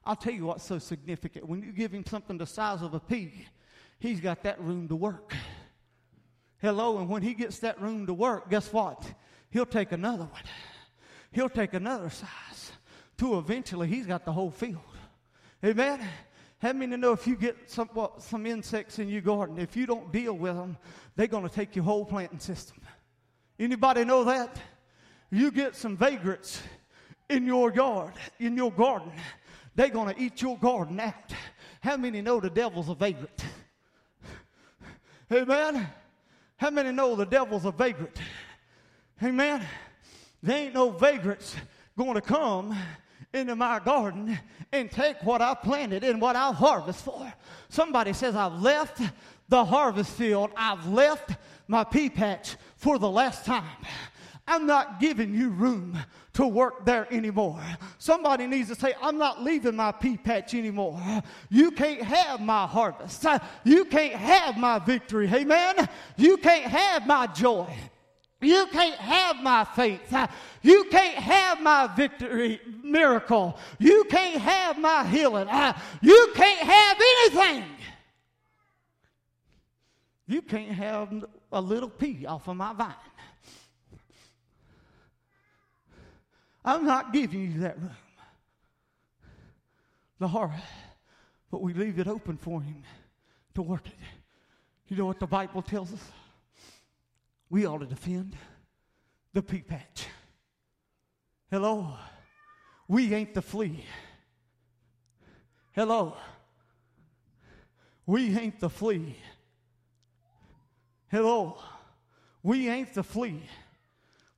[0.04, 1.48] I'll tell you what's so significant.
[1.48, 3.46] When you give him something the size of a pea,
[4.00, 5.32] he's got that room to work.
[6.60, 9.00] Hello, and when he gets that room to work, guess what?
[9.50, 10.42] He'll take another one.
[11.30, 12.72] He'll take another size.
[13.18, 14.80] To eventually, he's got the whole field.
[15.64, 16.00] Amen.
[16.60, 19.86] How many know if you get some, well, some insects in your garden, if you
[19.86, 20.76] don't deal with them,
[21.14, 22.80] they're going to take your whole planting system.
[23.56, 24.58] Anybody know that?
[25.30, 26.60] You get some vagrants
[27.28, 29.12] in your yard, in your garden,
[29.74, 31.32] they're going to eat your garden out.
[31.80, 33.44] How many know the devil's a vagrant?
[35.32, 35.86] Amen.
[36.56, 38.18] How many know the devil's a vagrant?
[39.22, 39.64] Amen.
[40.42, 41.54] There ain't no vagrants
[41.96, 42.76] going to come
[43.32, 44.38] into my garden
[44.72, 47.32] and take what I planted and what I'll harvest for.
[47.68, 49.00] Somebody says, I've left
[49.48, 51.36] the harvest field, I've left
[51.66, 53.64] my pea patch for the last time.
[54.48, 55.98] I'm not giving you room
[56.32, 57.62] to work there anymore.
[57.98, 61.00] Somebody needs to say, I'm not leaving my pea patch anymore.
[61.50, 63.26] You can't have my harvest.
[63.64, 65.28] You can't have my victory.
[65.32, 65.88] Amen.
[66.16, 67.68] You can't have my joy.
[68.40, 70.14] You can't have my faith.
[70.62, 73.58] You can't have my victory miracle.
[73.78, 75.48] You can't have my healing.
[76.00, 77.64] You can't have anything.
[80.28, 82.94] You can't have a little pea off of my vine.
[86.64, 87.96] I'm not giving you that room.
[90.20, 90.50] Heart,
[91.50, 92.82] but we leave it open for him
[93.54, 93.94] to work it.
[94.88, 96.00] You know what the Bible tells us?
[97.50, 98.36] We ought to defend
[99.32, 100.06] the pea patch.
[101.50, 101.94] Hello.
[102.88, 103.84] We ain't the flea.
[105.72, 106.16] Hello.
[108.06, 109.16] We ain't the flea.
[111.08, 111.58] Hello.
[112.42, 113.42] We ain't the flea.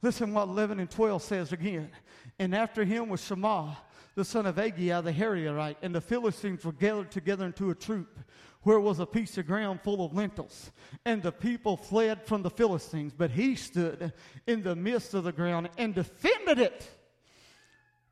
[0.02, 1.90] Listen what 11 and 12 says again.
[2.38, 3.76] And after him was Shammah,
[4.14, 8.18] the son of Agee, the Hararite, and the Philistines were gathered together into a troop
[8.62, 10.70] where was a piece of ground full of lentils.
[11.04, 14.12] And the people fled from the Philistines, but he stood
[14.46, 16.90] in the midst of the ground and defended it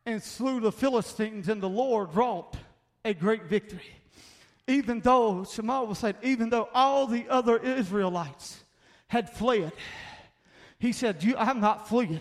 [0.07, 2.57] and slew the Philistines, and the Lord wrought
[3.05, 3.83] a great victory.
[4.67, 8.65] Even though, Shammah was said, even though all the other Israelites
[9.09, 9.73] had fled,
[10.79, 12.21] he said, I'm not fleeing.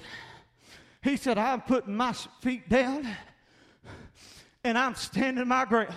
[1.04, 3.08] He said, I'm putting my feet down
[4.64, 5.94] and I'm standing my ground.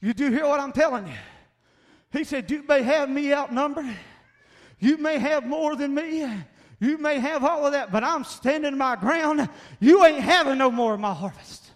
[0.00, 1.14] You do hear what I'm telling you?
[2.12, 3.96] He said, You may have me outnumbered.
[4.78, 6.26] You may have more than me.
[6.78, 9.48] You may have all of that, but I'm standing my ground.
[9.78, 11.70] You ain't having no more of my harvest.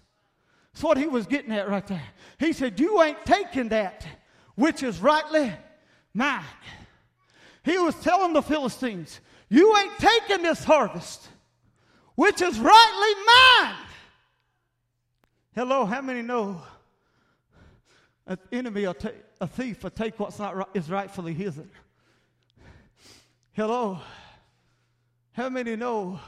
[0.73, 2.03] That's what he was getting at right there.
[2.39, 4.07] He said, You ain't taking that
[4.55, 5.53] which is rightly
[6.13, 6.45] mine.
[7.63, 11.29] He was telling the Philistines, You ain't taking this harvest
[12.15, 13.75] which is rightly mine.
[15.55, 16.61] Hello, how many know
[18.27, 18.95] an enemy, a,
[19.41, 21.61] a thief, will take what's not right, is rightfully his.
[23.53, 24.01] Hello.
[25.33, 26.19] How many know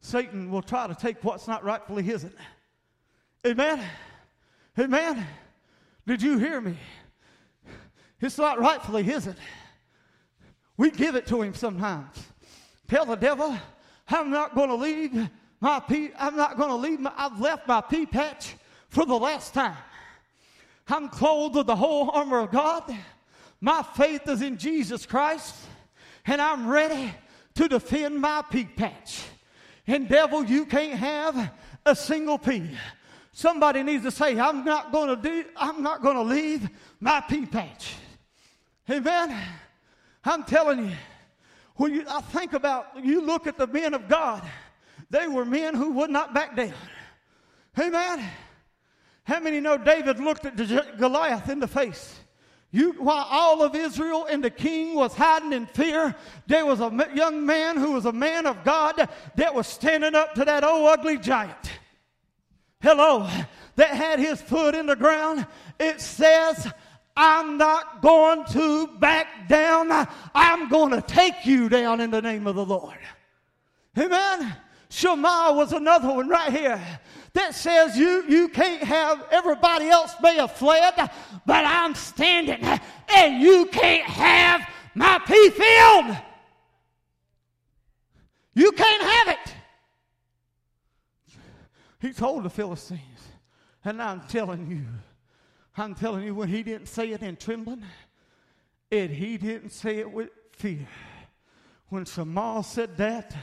[0.00, 2.26] Satan will try to take what's not rightfully his?
[3.46, 3.84] Amen.
[4.78, 5.26] Amen.
[6.06, 6.76] Did you hear me?
[8.20, 9.28] It's not rightfully his.
[10.82, 12.26] We give it to him sometimes.
[12.88, 13.56] Tell the devil,
[14.08, 17.68] I'm not going to leave my pea, I'm not going to leave my, I've left
[17.68, 18.56] my pea patch
[18.88, 19.76] for the last time.
[20.88, 22.82] I'm clothed with the whole armor of God.
[23.60, 25.54] My faith is in Jesus Christ,
[26.26, 27.14] and I'm ready
[27.54, 29.22] to defend my pea patch.
[29.86, 31.52] And devil, you can't have
[31.86, 32.76] a single pea.
[33.30, 36.68] Somebody needs to say, I'm not going to do, I'm not going to leave
[36.98, 37.94] my pea patch.
[38.90, 39.40] Amen.
[40.24, 40.96] I'm telling you,
[41.76, 44.42] when you, I think about, you look at the men of God,
[45.10, 46.72] they were men who would not back down.
[47.78, 48.24] Amen.
[49.24, 50.56] How many know David looked at
[50.98, 52.20] Goliath in the face?
[52.70, 56.14] You, while all of Israel and the king was hiding in fear,
[56.46, 60.34] there was a young man who was a man of God that was standing up
[60.34, 61.70] to that old ugly giant.
[62.80, 63.28] Hello,
[63.76, 65.46] that had his foot in the ground.
[65.78, 66.72] It says,
[67.16, 70.08] I'm not going to back down.
[70.34, 72.98] I'm going to take you down in the name of the Lord.
[73.98, 74.56] Amen.
[74.88, 76.80] Shammah was another one right here
[77.32, 82.62] that says you, you can't have everybody else may have fled, but I'm standing
[83.08, 86.16] and you can't have my pea field.
[88.54, 89.54] You can't have it.
[92.00, 93.00] He told the Philistines,
[93.84, 94.84] and I'm telling you,
[95.76, 97.82] I'm telling you, when he didn't say it in trembling,
[98.90, 100.86] and he didn't say it with fear.
[101.88, 103.34] When Shammah said that,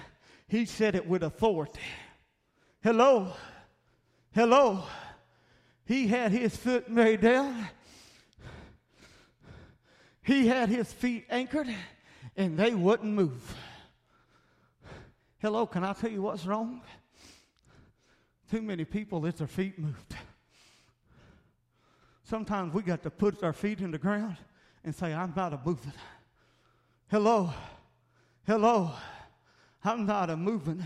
[0.47, 1.79] he said it with authority.
[2.81, 3.33] Hello.
[4.33, 4.83] Hello.
[5.85, 7.67] He had his foot made down.
[10.21, 11.67] He had his feet anchored,
[12.37, 13.55] and they wouldn't move.
[15.39, 16.81] Hello, can I tell you what's wrong?
[18.51, 20.15] Too many people let their feet moved.
[22.29, 24.37] Sometimes we got to put our feet in the ground
[24.83, 25.93] and say, I'm not a moving.
[27.07, 27.51] Hello,
[28.45, 28.91] hello,
[29.83, 30.85] I'm not a moving,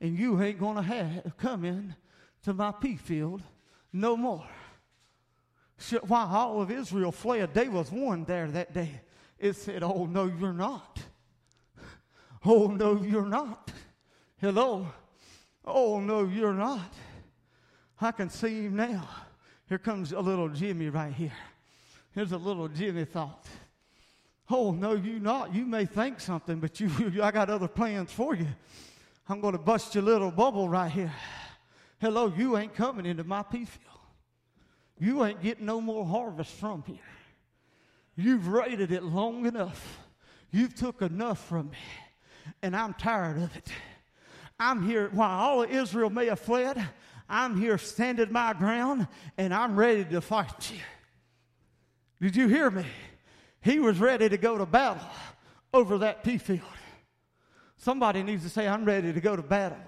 [0.00, 1.94] and you ain't gonna have come in
[2.42, 3.42] to my pea field
[3.92, 4.44] no more.
[6.08, 9.02] While all of Israel fled, there was one there that day.
[9.38, 10.98] It said, Oh, no, you're not.
[12.44, 13.70] Oh, no, you're not.
[14.40, 14.88] Hello.
[15.64, 16.92] Oh, no, you're not.
[18.00, 19.08] I can see him now.
[19.72, 21.32] Here comes a little Jimmy right here.
[22.14, 23.46] Here's a little Jimmy thought.
[24.50, 25.54] Oh, no, you not.
[25.54, 26.90] You may think something, but you,
[27.22, 28.48] I got other plans for you.
[29.30, 31.10] I'm going to bust your little bubble right here.
[32.02, 33.98] Hello, you ain't coming into my pea field.
[34.98, 36.98] You ain't getting no more harvest from here.
[38.14, 40.00] You've raided it long enough.
[40.50, 41.78] You've took enough from me,
[42.60, 43.72] and I'm tired of it.
[44.60, 46.76] I'm here, while all of Israel may have fled,
[47.28, 49.08] I'm here standing my ground
[49.38, 50.80] and I'm ready to fight you.
[52.20, 52.84] Did you hear me?
[53.60, 55.06] He was ready to go to battle
[55.72, 56.60] over that pea field.
[57.76, 59.78] Somebody needs to say, I'm ready to go to battle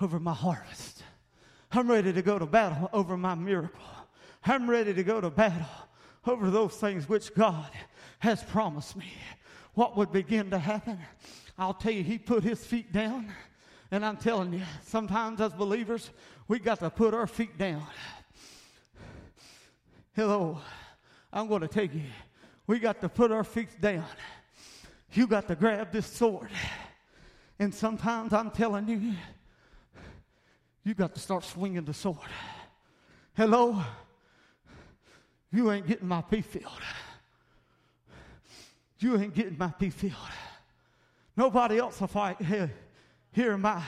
[0.00, 1.02] over my harvest.
[1.72, 3.80] I'm ready to go to battle over my miracle.
[4.44, 5.66] I'm ready to go to battle
[6.26, 7.70] over those things which God
[8.20, 9.12] has promised me.
[9.74, 10.98] What would begin to happen?
[11.58, 13.32] I'll tell you, He put His feet down.
[13.90, 16.10] And I'm telling you, sometimes as believers,
[16.50, 17.86] we got to put our feet down.
[20.16, 20.58] Hello,
[21.32, 22.02] I'm going to take you.
[22.66, 24.04] We got to put our feet down.
[25.12, 26.48] You got to grab this sword.
[27.60, 29.14] And sometimes I'm telling you,
[30.82, 32.18] you got to start swinging the sword.
[33.36, 33.80] Hello,
[35.52, 36.82] you ain't getting my pea field.
[38.98, 40.14] You ain't getting my pea field.
[41.36, 42.38] Nobody else will fight.
[42.40, 42.72] Eh, here,
[43.30, 43.84] here am I.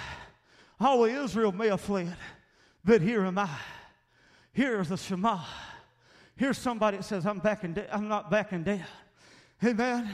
[0.78, 2.16] All of Israel may have fled.
[2.84, 3.50] But here am I.
[4.52, 5.44] Here's the Shammah.
[6.36, 8.84] Here's somebody that says, I'm, backing da- I'm not backing down.
[9.64, 10.10] Amen.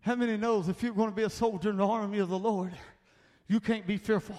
[0.00, 2.38] How many knows if you're going to be a soldier in the army of the
[2.38, 2.72] Lord,
[3.46, 4.38] you can't be fearful.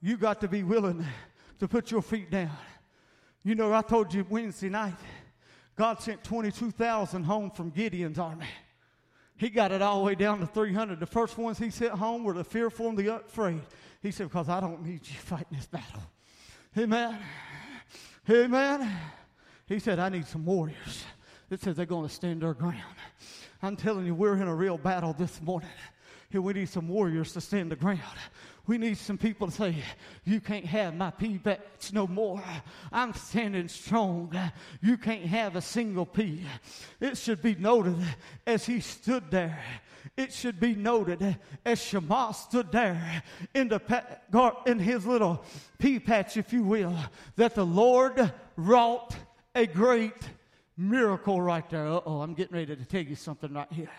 [0.00, 1.04] You got to be willing
[1.60, 2.50] to put your feet down.
[3.44, 4.94] You know, I told you Wednesday night,
[5.76, 8.46] God sent 22,000 home from Gideon's army.
[9.36, 11.00] He got it all the way down to 300.
[11.00, 13.62] The first ones he sent home were the fearful and the afraid.
[14.02, 16.02] He said, Because I don't need you fighting this battle.
[16.76, 17.18] Amen.
[18.28, 18.92] Amen.
[19.66, 21.04] He said, I need some warriors
[21.48, 22.82] that says they're going to stand their ground.
[23.62, 25.68] I'm telling you, we're in a real battle this morning.
[26.30, 28.00] Here we need some warriors to stand the ground.
[28.66, 29.76] We need some people to say,
[30.24, 32.42] You can't have my pea patch no more.
[32.90, 34.34] I'm standing strong.
[34.80, 36.44] You can't have a single pea.
[37.00, 37.96] It should be noted
[38.46, 39.62] as he stood there
[40.16, 43.22] it should be noted as Shammah stood there
[43.54, 43.80] in, the,
[44.66, 45.42] in his little
[45.78, 46.94] pea patch, if you will,
[47.36, 49.16] that the Lord wrought
[49.54, 50.28] a great
[50.76, 51.86] miracle right there.
[51.86, 53.90] oh, I'm getting ready to tell you something right here.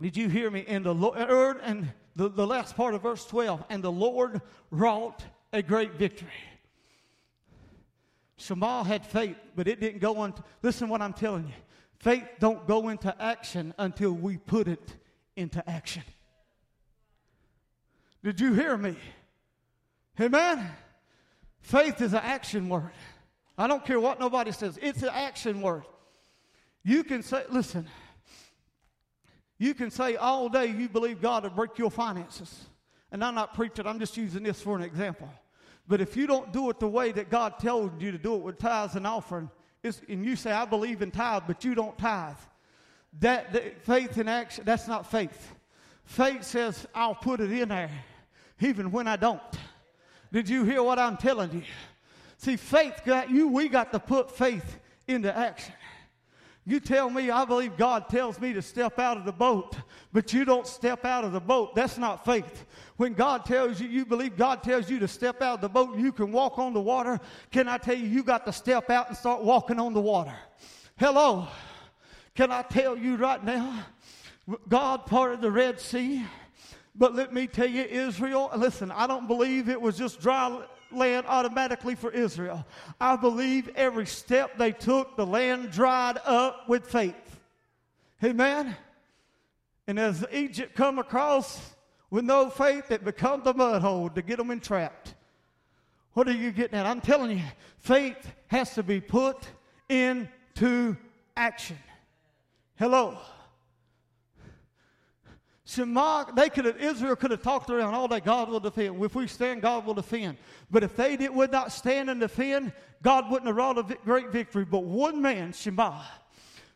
[0.00, 0.60] Did you hear me?
[0.60, 3.92] In the Lord, er, er, and the, the last part of verse 12, and the
[3.92, 5.22] Lord wrought
[5.52, 6.28] a great victory.
[8.38, 10.32] Shammah had faith, but it didn't go on.
[10.62, 11.54] Listen what I'm telling you.
[12.00, 14.96] Faith don't go into action until we put it
[15.36, 16.02] into action.
[18.24, 18.96] Did you hear me?
[20.18, 20.70] Amen.
[21.60, 22.90] Faith is an action word.
[23.56, 24.78] I don't care what nobody says.
[24.80, 25.84] It's an action word.
[26.82, 27.86] You can say, listen,
[29.58, 32.64] you can say all day you believe God will break your finances.
[33.12, 35.28] And I'm not preaching, I'm just using this for an example.
[35.86, 38.42] But if you don't do it the way that God told you to do it
[38.42, 39.50] with tithes and offering,
[39.82, 42.36] and you say, I believe in tithe, but you don't tithe,
[43.20, 45.54] that, that faith in action, that's not faith.
[46.04, 47.90] Faith says, I'll put it in there,
[48.60, 49.40] even when I don't.
[50.32, 51.62] Did you hear what I'm telling you?
[52.36, 55.74] See, faith got you, we got to put faith into action.
[56.66, 59.76] You tell me, I believe God tells me to step out of the boat,
[60.12, 61.74] but you don't step out of the boat.
[61.74, 62.66] That's not faith.
[63.00, 65.96] When God tells you, you believe God tells you to step out of the boat,
[65.96, 67.18] you can walk on the water.
[67.50, 70.34] Can I tell you, you got to step out and start walking on the water?
[70.98, 71.48] Hello.
[72.34, 73.86] Can I tell you right now,
[74.68, 76.26] God parted the Red Sea,
[76.94, 81.24] but let me tell you, Israel, listen, I don't believe it was just dry land
[81.26, 82.66] automatically for Israel.
[83.00, 87.40] I believe every step they took, the land dried up with faith.
[88.22, 88.76] Amen.
[89.86, 91.58] And as Egypt come across
[92.10, 95.14] with no faith, it becomes a mud hole to get them entrapped.
[96.12, 96.86] What are you getting at?
[96.86, 97.44] I'm telling you,
[97.78, 99.48] faith has to be put
[99.88, 100.96] into
[101.36, 101.78] action.
[102.76, 103.18] Hello.
[105.64, 109.00] Shammah, they could have, Israel could have talked around all day, God will defend.
[109.04, 110.36] If we stand, God will defend.
[110.68, 114.30] But if they did, would not stand and defend, God wouldn't have wrought a great
[114.30, 114.64] victory.
[114.64, 116.04] But one man, Shammah,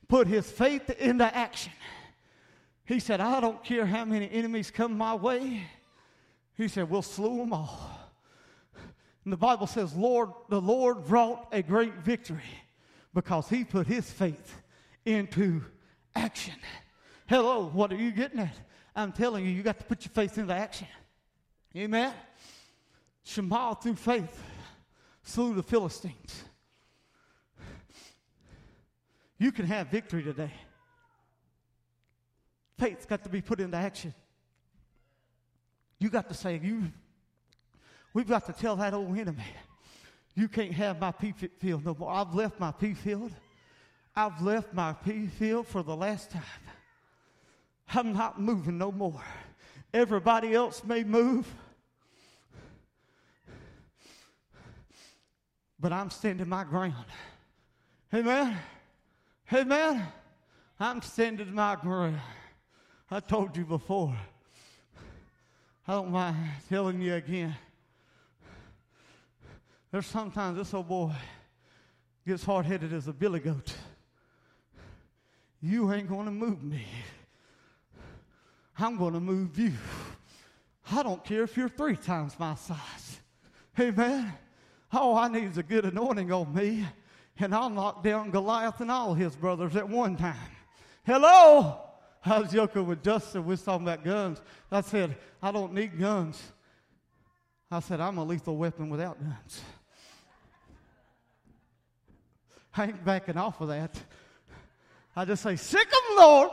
[0.07, 1.73] put his faith into action.
[2.85, 5.63] He said, I don't care how many enemies come my way.
[6.57, 7.91] He said, We'll slew them all.
[9.25, 12.43] And the Bible says, Lord, the Lord wrought a great victory
[13.15, 14.61] because he put his faith
[15.07, 15.63] into
[16.15, 16.57] action.
[17.27, 18.55] Hello, what are you getting at?
[18.95, 20.89] I'm telling you, you got to put your faith into action.
[21.75, 22.13] Amen.
[23.25, 24.43] Shammah through faith
[25.25, 26.45] slew the Philistines.
[29.39, 30.53] You can have victory today.
[32.79, 34.15] Faith's got to be put into action.
[35.99, 36.93] You got to say, you,
[38.13, 39.45] we've got to tell that old enemy,
[40.35, 42.11] you can't have my pea field no more.
[42.11, 43.33] I've left my pea field.
[44.17, 46.43] I've left my pea field for the last time.
[47.93, 49.23] I'm not moving no more.
[49.93, 51.53] Everybody else may move,
[55.79, 57.05] but I'm standing my ground.
[58.13, 58.57] Amen.
[59.53, 60.07] Amen.
[60.81, 62.19] I'm standing my ground.
[63.11, 64.17] I told you before.
[65.87, 66.37] I don't mind
[66.71, 67.55] telling you again.
[69.93, 71.13] There's sometimes this old boy
[72.27, 73.75] gets hard headed as a billy goat.
[75.61, 76.85] You ain't going to move me.
[78.79, 79.73] I'm going to move you.
[80.91, 83.21] I don't care if you're three times my size.
[83.79, 84.33] Amen.
[84.93, 86.87] All I need is a good anointing on me,
[87.39, 90.37] and I'll knock down Goliath and all his brothers at one time.
[91.05, 91.84] Hello?
[92.27, 93.45] I was joking with Justin.
[93.45, 94.41] We was talking about guns.
[94.73, 96.43] I said, I don't need guns.
[97.71, 99.61] I said, I'm a lethal weapon without guns.
[102.77, 104.01] I ain't backing off of that.
[105.15, 106.51] I just say, sick them, Lord.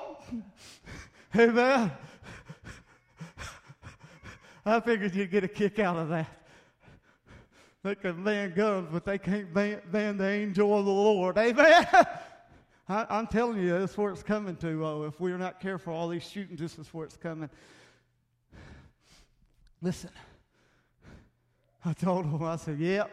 [1.36, 1.92] Amen.
[4.66, 6.28] I figured you'd get a kick out of that.
[7.84, 11.38] They can ban guns, but they can't ban, ban the angel of the Lord.
[11.38, 11.88] Amen.
[12.92, 14.86] I, am telling you, that's where it's coming to.
[14.86, 17.50] Oh, if we're not careful, all these shootings, this is where it's coming.
[19.82, 20.10] Listen,
[21.86, 23.10] I told him, I said, yep,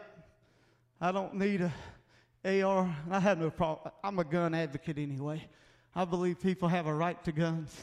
[0.99, 2.93] I don't need a AR.
[3.09, 3.93] I have no problem.
[4.03, 5.47] I'm a gun advocate anyway.
[5.95, 7.73] I believe people have a right to guns.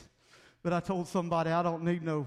[0.63, 2.27] But I told somebody I don't need no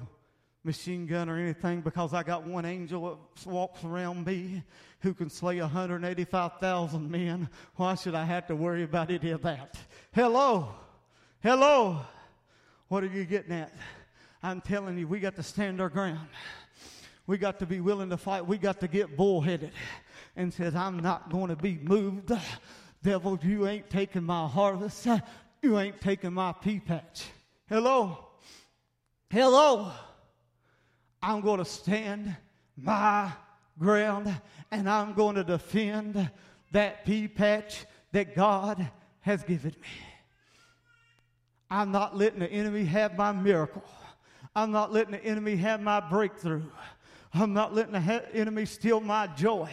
[0.63, 4.63] machine gun or anything because I got one angel that walks around me
[4.99, 7.49] who can slay 185,000 men.
[7.75, 9.77] Why should I have to worry about any of that?
[10.11, 10.73] Hello.
[11.41, 12.01] Hello.
[12.89, 13.73] What are you getting at?
[14.43, 16.27] I'm telling you, we got to stand our ground.
[17.27, 18.45] We got to be willing to fight.
[18.45, 19.71] We got to get bullheaded
[20.35, 22.31] and says, I'm not going to be moved.
[23.03, 25.07] Devil, you ain't taking my harvest.
[25.61, 27.25] You ain't taking my pea patch.
[27.67, 28.25] Hello.
[29.29, 29.91] Hello.
[31.21, 32.35] I'm going to stand
[32.77, 33.31] my
[33.77, 34.33] ground
[34.71, 36.29] and I'm going to defend
[36.71, 38.89] that pea patch that God
[39.21, 39.87] has given me.
[41.69, 43.83] I'm not letting the enemy have my miracle.
[44.55, 46.63] I'm not letting the enemy have my breakthrough.
[47.33, 49.69] I'm not letting the enemy steal my joy.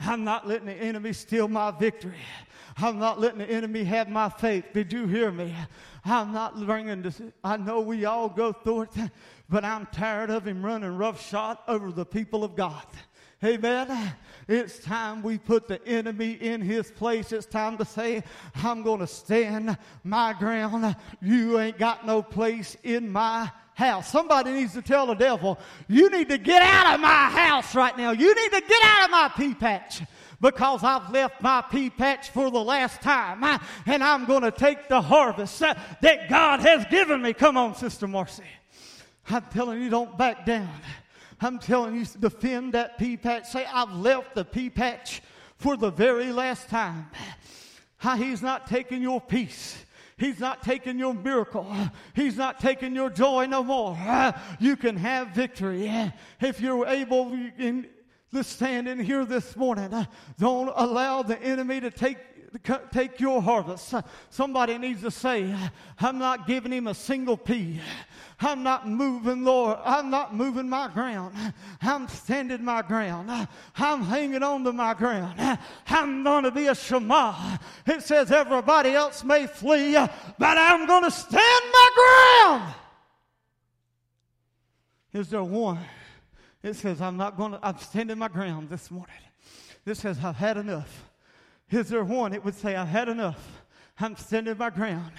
[0.00, 2.16] I'm not letting the enemy steal my victory.
[2.78, 4.66] I'm not letting the enemy have my faith.
[4.74, 5.54] Did you hear me?
[6.04, 7.20] I'm not bringing this.
[7.42, 9.10] I know we all go through it,
[9.48, 12.84] but I'm tired of him running roughshod over the people of God.
[13.42, 14.14] Amen.
[14.48, 17.32] It's time we put the enemy in his place.
[17.32, 18.22] It's time to say,
[18.54, 20.96] I'm going to stand my ground.
[21.22, 24.10] You ain't got no place in my house.
[24.10, 27.96] Somebody needs to tell the devil, you need to get out of my house right
[27.96, 28.10] now.
[28.12, 30.02] You need to get out of my pea patch
[30.40, 34.88] because I've left my pea patch for the last time and I'm going to take
[34.88, 37.32] the harvest uh, that God has given me.
[37.32, 38.44] Come on, Sister Marcy.
[39.28, 40.70] I'm telling you, don't back down.
[41.40, 43.46] I'm telling you, defend that pea patch.
[43.46, 45.22] Say, I've left the pea patch
[45.56, 47.06] for the very last time.
[48.02, 49.76] Ah, he's not taking your peace.
[50.18, 51.70] He's not taking your miracle.
[52.14, 53.96] He's not taking your joy no more.
[53.98, 55.90] Ah, you can have victory.
[56.40, 57.36] If you're able
[58.32, 60.04] to stand in here this morning, uh,
[60.38, 62.18] don't allow the enemy to take
[62.92, 63.92] take your harvest.
[63.92, 65.68] Uh, somebody needs to say, uh,
[65.98, 67.80] I'm not giving him a single pea.
[68.40, 69.78] I'm not moving, Lord.
[69.82, 71.34] I'm not moving my ground.
[71.80, 73.48] I'm standing my ground.
[73.76, 75.58] I'm hanging on to my ground.
[75.86, 77.58] I'm going to be a Shammah.
[77.86, 82.74] It says everybody else may flee, but I'm going to stand my ground.
[85.14, 85.78] Is there one?
[86.66, 89.14] It says, I'm not going to, I'm standing my ground this morning.
[89.84, 91.04] This says, I've had enough.
[91.70, 92.32] Is there one?
[92.32, 93.62] It would say, I've had enough.
[94.00, 95.12] I'm standing my ground.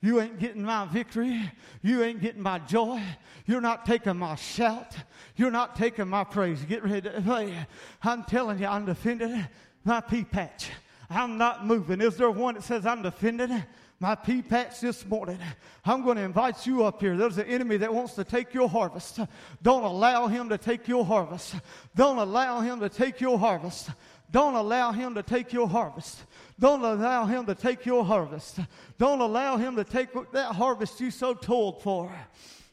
[0.00, 1.48] You ain't getting my victory.
[1.82, 3.00] You ain't getting my joy.
[3.46, 4.96] You're not taking my shout.
[5.36, 6.64] You're not taking my praise.
[6.64, 7.54] Get ready to play.
[8.02, 9.46] I'm telling you, I'm defending
[9.84, 10.70] my pea patch.
[11.08, 12.00] I'm not moving.
[12.00, 13.62] Is there one that says I'm defending
[14.00, 15.38] my pea patch this morning?
[15.84, 17.16] I'm going to invite you up here.
[17.18, 19.20] There's an enemy that wants to take your harvest.
[19.62, 21.54] Don't allow him to take your harvest.
[21.94, 23.90] Don't allow him to take your harvest.
[24.30, 26.24] Don't allow him to take your harvest.
[26.58, 28.58] Don't allow him to take your harvest.
[28.96, 32.10] Don't allow him to take that harvest you so toiled for.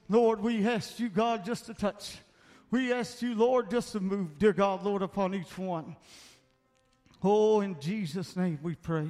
[0.08, 2.20] Lord, we ask you, God, just to touch.
[2.72, 5.98] We ask you, Lord, just to move, dear God, Lord, upon each one.
[7.22, 9.08] Oh, in Jesus' name we pray.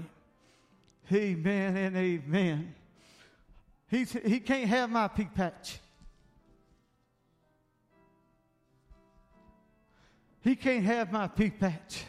[1.12, 2.76] Amen and amen.
[3.89, 5.80] He's, he can't have my pea patch.
[10.41, 12.03] He can't have my pea patch.